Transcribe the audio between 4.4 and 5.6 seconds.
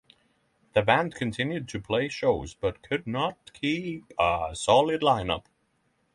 solid line up.